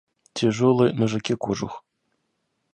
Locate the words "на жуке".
1.01-1.33